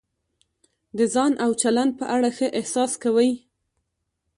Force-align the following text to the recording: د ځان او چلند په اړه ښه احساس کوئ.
د 0.97 0.99
ځان 1.13 1.33
او 1.43 1.51
چلند 1.61 1.91
په 1.99 2.05
اړه 2.15 2.29
ښه 2.37 2.47
احساس 2.59 2.91
کوئ. 3.03 3.31